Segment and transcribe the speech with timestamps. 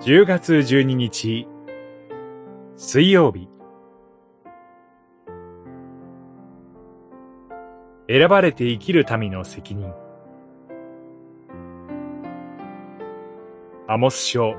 [0.00, 1.48] 10月12日。
[2.76, 3.48] 水曜日。
[8.08, 9.92] 選ばれて生きる民の責任。
[13.88, 14.54] アモス書。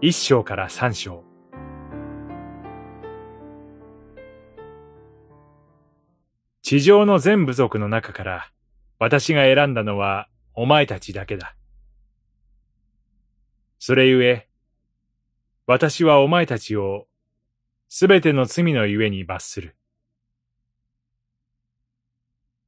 [0.00, 1.22] 一章から三章。
[6.62, 8.50] 地上の全部族の中から
[8.98, 11.54] 私が選んだのはお前たちだけだ。
[13.86, 14.48] それゆえ、
[15.66, 17.06] 私はお前たちを
[17.90, 19.76] すべての罪のゆえに罰する。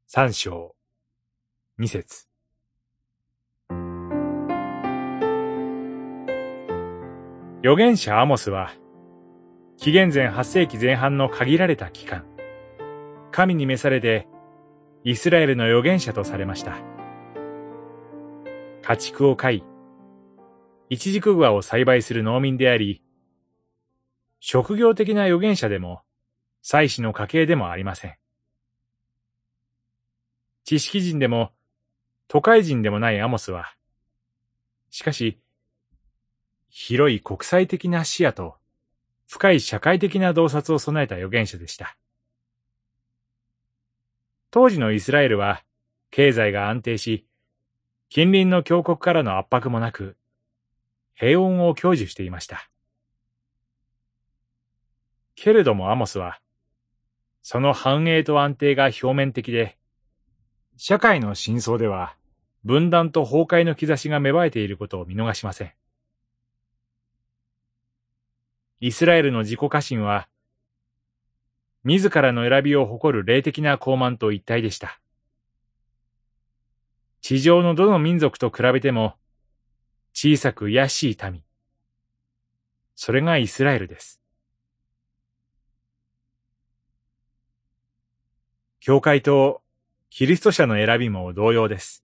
[0.06, 0.77] 三章、
[1.79, 2.29] 二節。
[7.62, 8.75] 預言者アモスは、
[9.78, 12.27] 紀元前8世紀前半の限られた期間、
[13.33, 14.28] 神に召されて、
[15.03, 16.77] イスラエルの預言者とされました。
[18.83, 19.64] 家畜を飼い、
[20.89, 23.03] 一軸具を栽培する農民であり、
[24.39, 26.03] 職業的な預言者でも、
[26.62, 28.15] 祭司の家系でもありません。
[30.65, 31.53] 知識人でも、
[32.28, 33.75] 都会人でもないアモスは、
[34.91, 35.41] しかし、
[36.69, 38.56] 広い国際的な視野と
[39.27, 41.97] 深い社会的な洞察を備えた預言者でした。
[44.50, 45.62] 当時のイスラエルは
[46.11, 47.27] 経済が安定し、
[48.09, 50.17] 近隣の強国からの圧迫もなく、
[51.19, 52.70] 平穏を享受していました。
[55.34, 56.41] けれどもアモスは、
[57.42, 59.77] その繁栄と安定が表面的で、
[60.77, 62.17] 社会の真相では
[62.64, 65.72] 分断と崩壊の兆しが芽生えていることを見逃しません。
[68.81, 70.28] イスラエルの自己過信は
[71.87, 75.00] 自らの選びを誇る霊的な傲慢と一体でした。
[77.21, 79.15] 地上のどの民族と比べても、
[80.19, 81.43] 小さく卑しい民。
[82.94, 84.19] それがイスラエルです。
[88.81, 89.60] 教会と
[90.09, 92.03] キリスト者の選びも同様です。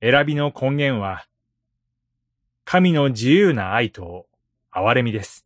[0.00, 1.26] 選びの根源は、
[2.64, 4.28] 神の自由な愛と
[4.72, 5.44] 憐れみです。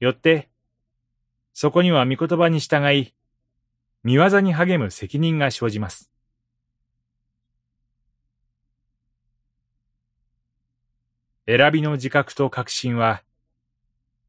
[0.00, 0.48] よって、
[1.52, 3.14] そこには御言葉に従い、
[4.02, 6.10] 見業に励む責任が生じます。
[11.50, 13.24] 選びの自覚と確信は、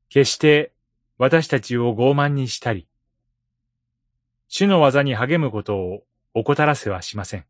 [0.10, 0.74] 決して
[1.20, 2.88] 私たちを傲慢にしたり、
[4.48, 7.46] 主の技に励むことを怠らせはしません。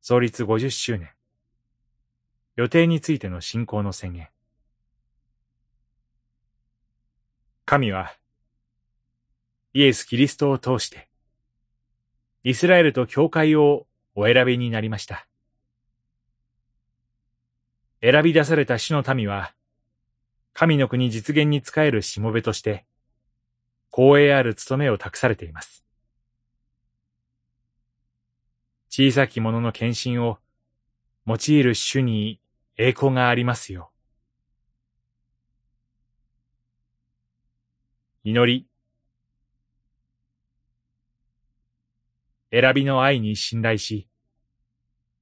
[0.00, 1.10] 創立50周年。
[2.56, 4.30] 予定についての信仰の宣言。
[7.66, 8.12] 神は、
[9.74, 11.08] イエス・キリストを通して、
[12.42, 15.29] イスラエルと教会をお選びになりました。
[18.02, 19.54] 選び出された主の民は、
[20.54, 22.86] 神の国実現に仕えるしもべとして、
[23.90, 25.84] 光栄ある務めを託されています。
[28.88, 30.38] 小さき者の献身を
[31.26, 32.40] 用いる主に
[32.76, 33.90] 栄光がありますよ。
[38.24, 38.66] 祈り。
[42.50, 44.08] 選びの愛に信頼し、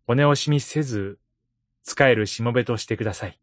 [0.07, 1.19] 骨惜しみせず、
[1.89, 3.39] 使えるしもべとしてください。